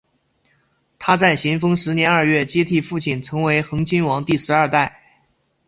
[0.97, 4.99] 他在咸丰十年二月接替父亲成为恒亲王第十二代。